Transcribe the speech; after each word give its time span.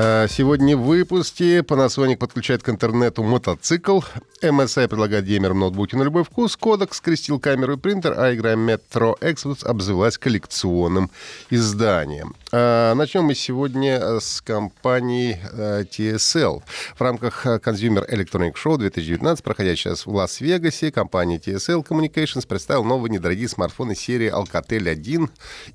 А, 0.00 0.28
Сегодня 0.28 0.76
в 0.76 0.82
выпуске 0.82 1.58
Panasonic 1.58 2.18
подключает 2.18 2.62
к 2.62 2.68
интернету 2.68 3.24
мотоцикл, 3.24 3.98
MSI 4.40 4.86
предлагает 4.86 5.24
геймерам 5.24 5.58
ноутбуки 5.58 5.96
на 5.96 6.04
любой 6.04 6.22
вкус, 6.22 6.56
Kodak 6.60 6.90
скрестил 6.92 7.40
камеру 7.40 7.72
и 7.72 7.76
принтер, 7.76 8.14
а 8.16 8.32
игра 8.32 8.52
Metro 8.52 9.18
Exodus 9.20 9.66
обзывалась 9.66 10.16
коллекционным 10.16 11.10
изданием. 11.50 12.36
А, 12.52 12.94
Начнем 12.94 13.24
мы 13.24 13.34
сегодня 13.34 14.20
с 14.20 14.40
компании 14.40 15.40
э, 15.52 15.82
TSL. 15.82 16.62
В 16.94 17.00
рамках 17.00 17.44
Consumer 17.44 18.08
Electronic 18.08 18.54
Show 18.54 18.76
2019, 18.78 19.42
проходящего 19.42 19.96
сейчас 19.96 20.06
в 20.06 20.14
Лас-Вегасе, 20.14 20.92
компания 20.92 21.38
TSL 21.38 21.84
Communications 21.84 22.46
представила 22.46 22.84
новые 22.84 23.10
недорогие 23.10 23.48
смартфоны 23.48 23.96
серии 23.96 24.32
Alcatel 24.32 24.90
1 24.90 25.28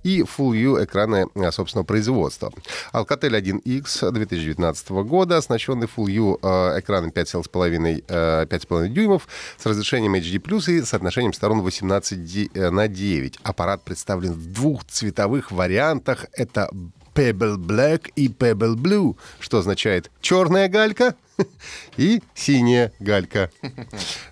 и 0.03 0.21
Full 0.21 0.51
View 0.53 0.81
экраны 0.81 1.27
э, 1.35 1.51
собственного 1.51 1.85
производства. 1.85 2.53
Alcatel 2.93 3.41
1X 3.41 4.12
2019 4.13 4.89
года, 5.05 5.37
оснащенный 5.37 5.87
Full 5.87 6.05
View 6.05 6.39
э, 6.41 6.79
экраном 6.79 7.09
5,5 7.09 8.03
э, 8.07 8.45
5,5 8.45 8.87
дюймов 8.89 9.27
с 9.57 9.65
разрешением 9.65 10.15
HD+, 10.15 10.71
и 10.71 10.81
соотношением 10.83 11.33
сторон 11.33 11.61
18 11.61 12.23
ди- 12.23 12.51
э, 12.53 12.69
на 12.69 12.87
9. 12.87 13.39
Аппарат 13.43 13.83
представлен 13.83 14.33
в 14.33 14.51
двух 14.51 14.85
цветовых 14.85 15.51
вариантах. 15.51 16.25
Это 16.33 16.69
Pebble 17.13 17.57
Black 17.57 18.11
и 18.15 18.27
Pebble 18.27 18.75
Blue, 18.75 19.15
что 19.39 19.59
означает 19.59 20.09
черная 20.21 20.67
галька 20.67 21.15
и 21.97 22.21
синяя 22.33 22.91
галька. 22.99 23.49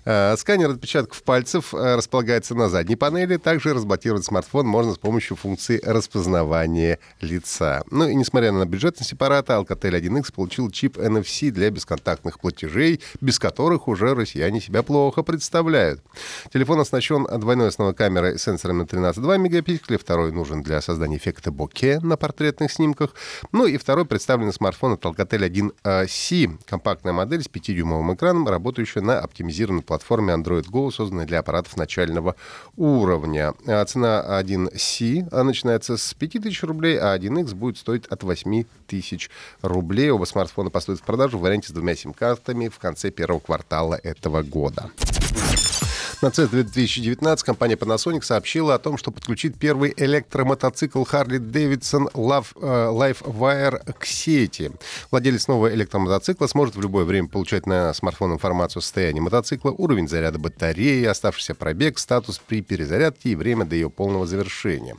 Э, 0.04 0.36
Сканер 0.36 0.70
отпечатков 0.70 1.22
пальцев 1.22 1.74
э, 1.74 1.96
располагается 1.96 2.54
на 2.54 2.68
задней 2.68 2.96
панели. 2.96 3.36
Также 3.36 3.74
разблокировать 3.74 4.24
смартфон 4.24 4.66
можно 4.66 4.94
с 4.94 4.98
помощью 4.98 5.36
функции 5.36 5.80
распознавания 5.84 6.98
лица. 7.20 7.82
Ну 7.90 8.08
и 8.08 8.14
несмотря 8.14 8.52
на 8.52 8.64
бюджетность 8.66 9.12
аппарата, 9.12 9.54
Alcatel 9.54 10.00
1X 10.00 10.32
получил 10.34 10.70
чип 10.70 10.98
NFC 10.98 11.50
для 11.50 11.70
бесконтактных 11.70 12.40
платежей, 12.40 13.00
без 13.20 13.38
которых 13.38 13.88
уже 13.88 14.14
россияне 14.14 14.60
себя 14.60 14.82
плохо 14.82 15.22
представляют. 15.22 16.00
Телефон 16.52 16.80
оснащен 16.80 17.26
двойной 17.40 17.68
основной 17.68 17.94
камерой 17.94 18.38
с 18.38 18.42
сенсором 18.42 18.78
на 18.78 18.82
13,2 18.82 19.38
мегапикселя, 19.38 19.98
второй 19.98 20.32
нужен 20.32 20.62
для 20.62 20.80
создания 20.80 21.16
эффекта 21.16 21.50
боке 21.50 22.00
на 22.00 22.16
портретных 22.16 22.72
снимках. 22.72 23.14
Ну 23.52 23.66
и 23.66 23.76
второй 23.76 24.04
представлен 24.04 24.52
смартфон 24.52 24.92
от 24.92 25.04
Alcatel 25.04 25.72
1C, 25.84 26.58
компактная 26.92 27.14
модель 27.14 27.42
с 27.42 27.46
5-дюймовым 27.46 28.14
экраном, 28.14 28.46
работающая 28.46 29.00
на 29.00 29.18
оптимизированной 29.18 29.82
платформе 29.82 30.34
Android 30.34 30.66
Go, 30.70 30.90
созданной 30.90 31.24
для 31.24 31.38
аппаратов 31.38 31.78
начального 31.78 32.36
уровня. 32.76 33.54
А 33.66 33.82
Цена 33.86 34.22
1C 34.42 35.42
начинается 35.42 35.96
с 35.96 36.12
5000 36.12 36.62
рублей, 36.64 36.98
а 37.00 37.16
1X 37.16 37.54
будет 37.54 37.78
стоить 37.78 38.04
от 38.08 38.24
8000 38.24 39.30
рублей. 39.62 40.10
Оба 40.10 40.26
смартфона 40.26 40.68
поступят 40.68 41.00
в 41.00 41.04
продажу 41.04 41.38
в 41.38 41.40
варианте 41.40 41.68
с 41.68 41.70
двумя 41.70 41.94
сим-картами 41.94 42.68
в 42.68 42.78
конце 42.78 43.10
первого 43.10 43.40
квартала 43.40 43.94
этого 43.94 44.42
года. 44.42 44.90
На 46.22 46.28
CES 46.28 46.50
2019 46.50 47.44
компания 47.44 47.74
Panasonic 47.74 48.22
сообщила 48.22 48.76
о 48.76 48.78
том, 48.78 48.96
что 48.96 49.10
подключит 49.10 49.58
первый 49.58 49.92
электромотоцикл 49.96 51.02
Harley 51.02 51.40
Davidson 51.40 52.08
э, 52.14 52.62
LiveWire 52.62 53.92
к 53.98 54.04
сети. 54.04 54.70
Владелец 55.10 55.48
нового 55.48 55.74
электромотоцикла 55.74 56.46
сможет 56.46 56.76
в 56.76 56.80
любое 56.80 57.04
время 57.04 57.26
получать 57.26 57.66
на 57.66 57.92
смартфон 57.92 58.34
информацию 58.34 58.78
о 58.78 58.82
состоянии 58.82 59.18
мотоцикла, 59.18 59.72
уровень 59.72 60.06
заряда 60.06 60.38
батареи, 60.38 61.04
оставшийся 61.06 61.56
пробег, 61.56 61.98
статус 61.98 62.38
при 62.38 62.62
перезарядке 62.62 63.30
и 63.30 63.34
время 63.34 63.64
до 63.64 63.74
ее 63.74 63.90
полного 63.90 64.24
завершения. 64.24 64.94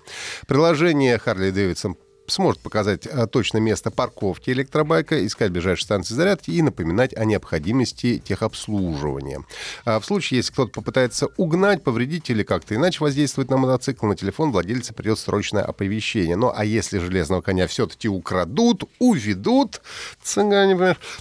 Приложение 0.46 1.22
Harley 1.26 1.54
Davidson 1.54 1.96
сможет 2.28 2.62
показать 2.62 3.08
а, 3.08 3.28
точно 3.28 3.58
место 3.58 3.92
парковки 3.92 4.50
электробайка, 4.50 5.26
искать 5.26 5.52
ближайшие 5.52 5.86
станции 5.86 6.14
зарядки 6.14 6.52
и 6.52 6.62
напоминать 6.62 7.14
о 7.16 7.26
необходимости 7.26 8.20
техобслуживания. 8.20 9.44
А 9.86 10.00
в 10.00 10.06
случае, 10.06 10.38
если 10.38 10.54
кто-то 10.54 10.72
попытается 10.72 11.28
угнать, 11.38 11.84
повредить 11.84 12.30
или 12.30 12.44
как-то 12.44 12.76
иначе 12.76 13.00
воздействовать 13.04 13.50
на 13.50 13.58
мотоцикл, 13.58 14.06
на 14.06 14.16
телефон 14.16 14.52
владельца 14.52 14.94
придет 14.94 15.20
срочное 15.20 15.64
оповещение. 15.64 16.36
Ну, 16.36 16.52
а 16.56 16.66
если 16.66 17.00
железного 17.00 17.42
коня 17.42 17.68
все-таки 17.68 18.08
украдут, 18.08 18.84
уведут, 19.00 19.82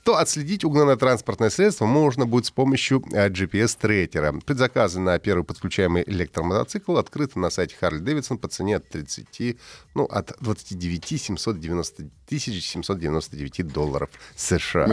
то 0.02 0.16
отследить 0.16 0.64
угнанное 0.64 0.96
транспортное 0.96 1.50
средство 1.50 1.86
можно 1.86 2.26
будет 2.26 2.46
с 2.46 2.50
помощью 2.50 3.02
а, 3.12 3.28
GPS-трекера. 3.28 4.40
Предзаказы 4.44 5.00
на 5.00 5.18
первый 5.18 5.44
подключаемый 5.44 6.04
электромотоцикл 6.06 6.96
открыты 6.96 7.38
на 7.38 7.50
сайте 7.50 7.76
Harley 7.80 8.00
Davidson 8.00 8.38
по 8.38 8.48
цене 8.48 8.76
от 8.76 8.88
30, 8.88 9.56
ну, 9.94 10.04
от 10.04 10.32
29 10.40 10.91
790 11.00 12.10
тысяч 12.26 12.64
799 12.64 13.72
долларов 13.72 14.10
США. 14.36 14.86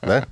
Да? 0.02 0.28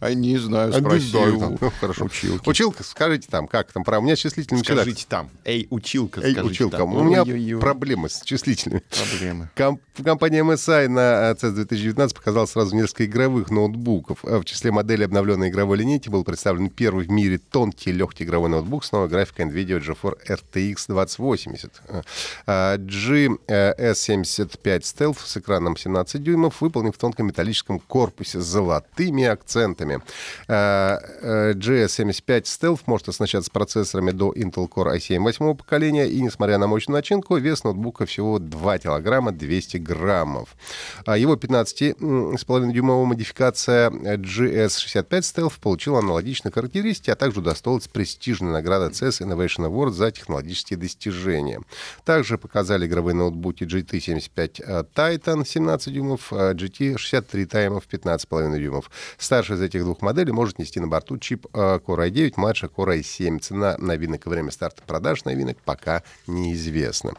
А 0.00 0.14
не 0.14 0.38
знаю, 0.38 0.72
спросил. 0.72 1.56
Ну, 1.60 1.72
Хорошо. 1.80 2.04
Училки. 2.04 2.48
Училка, 2.48 2.82
скажите 2.84 3.28
там, 3.30 3.46
как 3.48 3.72
там, 3.72 3.82
у 3.86 4.00
меня 4.02 4.16
числительный 4.16 4.62
Скажите 4.64 5.06
там. 5.08 5.30
Эй, 5.44 5.66
училка, 5.70 6.20
Эй, 6.20 6.36
училка, 6.42 6.82
у 6.82 7.04
меня 7.04 7.24
проблемы 7.58 8.08
с 8.08 8.20
числительными. 8.22 8.82
Проблемы. 8.90 9.48
Комп- 9.54 9.80
Компания 10.04 10.40
MSI 10.40 10.88
на 10.88 11.30
э, 11.30 11.34
CES 11.34 11.52
2019 11.52 12.16
показала 12.16 12.46
сразу 12.46 12.74
несколько 12.74 13.04
игровых 13.04 13.50
ноутбуков. 13.50 14.24
Э, 14.24 14.38
В 14.38 14.44
числе 14.44 14.72
моделей 14.72 15.04
обновленной 15.04 15.48
игровой 15.50 15.76
линейки 15.78 16.08
был 16.08 16.24
представлен 16.24 16.70
первый 16.70 17.06
в 17.06 17.10
мире 17.10 17.38
тонкий 17.38 17.92
легкий 17.92 18.24
игровой 18.24 18.48
ноутбук 18.48 18.84
с 18.84 18.92
новой 18.92 19.08
графикой 19.08 19.46
NVIDIA 19.46 19.80
GeForce 19.80 20.18
RTX 20.26 20.86
2080. 20.88 21.82
Э, 21.88 22.02
э, 22.46 22.76
GS75 22.78 24.80
Stealth 24.80 25.18
с 25.24 25.36
экраном 25.36 25.76
17 25.76 26.22
дюймов 26.22 26.60
выполнен 26.60 26.92
в 26.92 26.98
тонком 26.98 27.26
металлическом 27.26 27.78
корпусе 27.78 28.40
с 28.40 28.44
золотыми 28.44 29.24
акцентами. 29.24 29.61
Э, 29.62 30.98
э, 31.20 31.52
GS75 31.54 32.42
Stealth 32.42 32.80
может 32.86 33.08
оснащаться 33.08 33.50
процессорами 33.50 34.10
до 34.10 34.32
Intel 34.32 34.68
Core 34.68 34.96
i7 34.96 35.22
восьмого 35.22 35.54
поколения, 35.54 36.08
и, 36.08 36.20
несмотря 36.20 36.58
на 36.58 36.66
мощную 36.66 36.96
начинку, 36.96 37.36
вес 37.36 37.64
ноутбука 37.64 38.06
всего 38.06 38.38
2 38.38 38.78
килограмма 38.78 39.32
200 39.32 39.76
граммов. 39.78 40.56
А 41.06 41.16
Его 41.16 41.34
15,5-дюймовая 41.34 43.06
модификация 43.06 43.90
GS65 43.90 45.20
Stealth 45.20 45.60
получила 45.60 45.98
аналогичные 45.98 46.52
характеристики, 46.52 47.10
а 47.10 47.16
также 47.16 47.40
удостоилась 47.40 47.88
престижной 47.88 48.52
награды 48.52 48.92
CES 48.92 49.20
Innovation 49.26 49.68
Award 49.68 49.90
за 49.90 50.10
технологические 50.10 50.78
достижения. 50.78 51.60
Также 52.04 52.38
показали 52.38 52.86
игровые 52.86 53.14
ноутбуки 53.14 53.64
GT75 53.64 54.92
Titan 54.94 55.46
17 55.46 55.92
дюймов, 55.92 56.32
а 56.32 56.52
GT63 56.54 57.46
Titan 57.46 57.82
15,5 57.90 58.58
дюймов. 58.58 58.90
Старший 59.18 59.51
из 59.52 59.60
этих 59.60 59.82
двух 59.84 60.02
моделей 60.02 60.32
может 60.32 60.58
нести 60.58 60.80
на 60.80 60.88
борту 60.88 61.18
чип 61.18 61.46
э, 61.52 61.78
Core 61.86 62.10
i9, 62.10 62.34
младший 62.36 62.68
Core 62.68 63.00
i7. 63.00 63.38
Цена 63.38 63.76
новинок 63.78 64.26
и 64.26 64.28
время 64.28 64.50
старта 64.50 64.82
продаж 64.86 65.24
новинок 65.24 65.58
пока 65.64 66.02
неизвестна. 66.26 67.14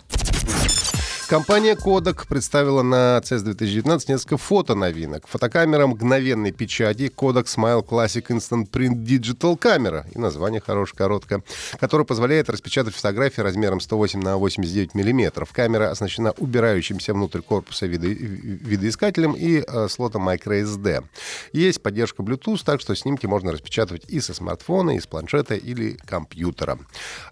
Компания 1.33 1.73
Kodak 1.73 2.27
представила 2.27 2.83
на 2.83 3.19
CES 3.23 3.39
2019 3.39 4.07
несколько 4.07 4.37
фотоновинок. 4.37 5.27
Фотокамера 5.27 5.87
мгновенной 5.87 6.51
печати 6.51 7.11
Kodak 7.17 7.45
Smile 7.45 7.83
Classic 7.83 8.23
Instant 8.27 8.69
Print 8.69 9.03
Digital 9.03 9.57
Camera, 9.57 10.05
и 10.13 10.19
название 10.19 10.61
хорошее, 10.61 10.95
короткое, 10.95 11.41
которая 11.79 12.05
позволяет 12.05 12.51
распечатать 12.51 12.93
фотографии 12.93 13.41
размером 13.41 13.79
108 13.79 14.21
на 14.21 14.37
89 14.37 14.93
миллиметров. 14.93 15.51
Камера 15.51 15.89
оснащена 15.89 16.33
убирающимся 16.37 17.15
внутрь 17.15 17.41
корпуса 17.41 17.87
видо- 17.87 18.13
видоискателем 18.13 19.33
и 19.33 19.63
э, 19.67 19.87
слотом 19.89 20.29
microSD. 20.29 21.03
Есть 21.51 21.81
поддержка 21.81 22.21
Bluetooth, 22.21 22.61
так 22.63 22.79
что 22.79 22.93
снимки 22.95 23.25
можно 23.25 23.51
распечатывать 23.51 24.03
и 24.07 24.19
со 24.19 24.35
смартфона, 24.35 24.97
и 24.97 24.99
с 24.99 25.07
планшета 25.07 25.55
или 25.55 25.97
компьютера. 26.05 26.77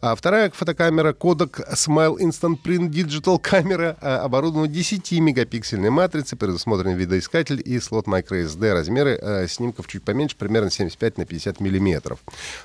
А 0.02 0.16
вторая 0.16 0.50
фотокамера 0.50 1.14
Kodak 1.14 1.72
Smile 1.76 2.18
Instant 2.18 2.58
Print 2.66 2.90
Digital 2.90 3.40
Camera 3.40 3.91
э, 4.00 4.16
оборудована 4.16 4.70
10-мегапиксельной 4.70 5.90
матрицей, 5.90 6.38
предусмотрен 6.38 6.96
видоискатель 6.96 7.62
и 7.64 7.80
слот 7.80 8.08
microSD. 8.08 8.74
Размеры 8.74 9.18
э, 9.22 9.48
снимков 9.48 9.88
чуть 9.88 10.04
поменьше, 10.04 10.36
примерно 10.36 10.70
75 10.70 11.18
на 11.18 11.26
50 11.26 11.60
миллиметров. 11.60 12.20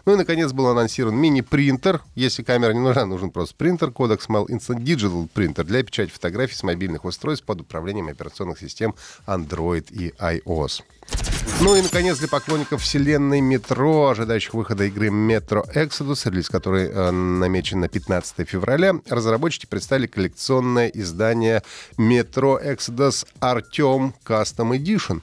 Ну 0.05 0.14
и, 0.14 0.17
наконец, 0.17 0.52
был 0.52 0.69
анонсирован 0.69 1.17
мини-принтер. 1.17 2.02
Если 2.14 2.43
камера 2.43 2.73
не 2.73 2.81
нужна, 2.81 3.06
нужен 3.06 3.31
просто 3.31 3.55
принтер. 3.56 3.88
Kodak 3.88 4.20
Smile 4.20 4.46
Instant 4.49 4.82
Digital 4.82 5.28
Printer 5.32 5.64
для 5.64 5.82
печати 5.82 6.11
фотографий 6.11 6.55
с 6.55 6.62
мобильных 6.62 7.05
устройств 7.05 7.44
под 7.44 7.62
управлением 7.62 8.08
операционных 8.08 8.58
систем 8.58 8.94
Android 9.26 9.87
и 9.90 10.14
iOS. 10.19 10.82
Ну 11.62 11.75
и, 11.75 11.81
наконец, 11.81 12.19
для 12.19 12.28
поклонников 12.28 12.82
вселенной 12.82 13.40
метро, 13.40 14.08
ожидающих 14.08 14.54
выхода 14.54 14.84
игры 14.84 15.08
Metro 15.08 15.64
Exodus, 15.75 16.31
релиз 16.31 16.48
которой 16.48 16.88
э, 16.88 17.10
намечен 17.10 17.81
на 17.81 17.88
15 17.88 18.48
февраля, 18.48 18.94
разработчики 19.08 19.66
представили 19.66 20.06
коллекционное 20.06 20.88
издание 20.88 21.62
Metro 21.96 22.62
Exodus 22.62 23.26
Artem 23.40 24.12
Custom 24.25 24.78
Edition, 24.78 25.22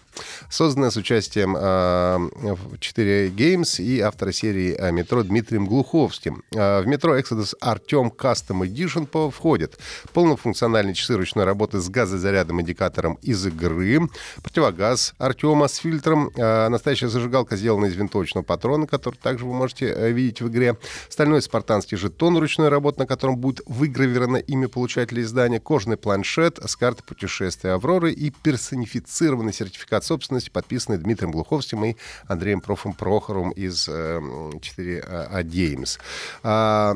созданное 0.50 0.90
с 0.90 0.98
участием 0.98 1.56
э, 1.58 2.56
4 2.80 3.30
Games 3.30 3.82
и 3.82 4.00
автора 4.00 4.32
серии 4.32 4.76
э, 4.78 4.92
Метро 4.92 5.24
Дмитрием 5.24 5.66
Глуховским. 5.66 6.44
Э, 6.52 6.82
в 6.82 6.88
Metro 6.88 7.20
Exodus 7.20 7.54
Artem 7.62 8.16
Custom 8.16 8.62
Edition 8.62 9.32
входят 9.32 9.78
полнофункциональные 10.14 10.94
часы 10.94 11.18
ручной 11.18 11.46
работы 11.46 11.80
с 11.80 11.90
газозарядом 11.90 12.62
индикатором 12.62 13.16
из 13.22 13.46
игры, 13.46 14.02
противогаз 14.42 15.14
Артема 15.18 15.68
с 15.68 15.76
фильтром, 15.76 16.32
настоящая 16.36 17.10
зажигалка 17.10 17.56
сделана 17.56 17.86
из 17.86 17.96
винтовочного 17.96 18.44
патрона, 18.44 18.88
который 18.88 19.16
также 19.16 19.46
вы 19.46 19.54
можете 19.54 19.88
э, 19.88 20.12
видеть 20.12 20.42
в 20.42 20.48
игре. 20.50 20.78
Стальной 21.10 21.42
спартанский 21.42 21.98
жетон 21.98 22.38
ручной 22.38 22.70
работы, 22.70 23.00
на 23.00 23.08
котором 23.08 23.38
будет 23.38 23.62
выгравировано 23.66 24.38
имя 24.38 24.68
получателя 24.68 25.22
издания. 25.22 25.60
Кожаный 25.60 25.98
планшет 25.98 26.60
с 26.64 26.76
картой 26.76 27.04
путешествия 27.06 27.72
Авроры 27.72 28.12
и 28.12 28.30
персонифицированный 28.30 29.54
сертификат 29.54 30.03
собственности, 30.04 30.50
подписанный 30.50 30.98
Дмитрием 30.98 31.32
Глуховским 31.32 31.84
и 31.86 31.96
Андреем 32.28 32.62
Профом 32.62 32.94
Прохоровым 32.94 33.52
из 33.52 33.88
4A 33.88 34.62
э, 34.78 35.44
Games. 35.44 36.00
А, 36.44 36.96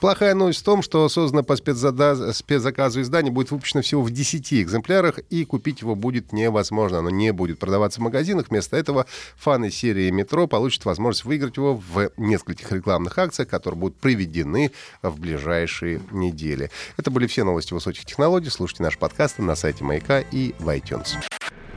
плохая 0.00 0.34
новость 0.34 0.60
в 0.60 0.64
том, 0.64 0.82
что 0.82 1.08
создано 1.08 1.42
по 1.42 1.56
спецзаказу 1.56 3.00
издание 3.00 3.32
будет 3.32 3.50
выпущено 3.50 3.82
всего 3.82 4.02
в 4.02 4.10
10 4.10 4.54
экземплярах, 4.54 5.18
и 5.30 5.44
купить 5.44 5.80
его 5.80 5.94
будет 5.94 6.32
невозможно. 6.32 6.98
Оно 6.98 7.10
не 7.10 7.32
будет 7.32 7.58
продаваться 7.58 8.00
в 8.00 8.04
магазинах. 8.04 8.46
Вместо 8.48 8.76
этого 8.76 9.06
фаны 9.36 9.70
серии 9.70 10.10
«Метро» 10.10 10.46
получат 10.46 10.84
возможность 10.84 11.24
выиграть 11.24 11.56
его 11.56 11.74
в 11.74 12.10
нескольких 12.16 12.70
рекламных 12.72 13.18
акциях, 13.18 13.48
которые 13.48 13.78
будут 13.78 13.98
проведены 13.98 14.72
в 15.02 15.18
ближайшие 15.18 16.00
недели. 16.10 16.70
Это 16.96 17.10
были 17.10 17.26
все 17.26 17.44
новости 17.44 17.72
высоких 17.72 18.04
технологий. 18.04 18.50
Слушайте 18.50 18.82
наши 18.82 18.98
подкасты 18.98 19.42
на 19.42 19.54
сайте 19.54 19.84
Маяка 19.84 20.20
и 20.20 20.54
в 20.58 20.68
iTunes. 20.68 21.33